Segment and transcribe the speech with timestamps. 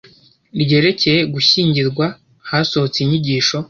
[0.61, 2.05] ryerekeye gushyingirwa
[2.49, 3.57] hasohotse Inyigisho